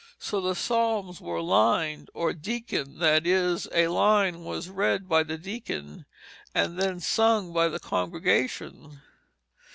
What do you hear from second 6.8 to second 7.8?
sung by the